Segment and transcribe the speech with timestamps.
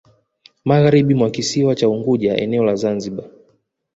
[0.65, 3.25] Magharibi mwa kisiwa cha Unguja eneo la Zanzibar